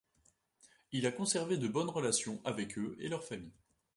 [0.93, 3.53] Il a conservé de bonnes relations avec eux et leurs familles.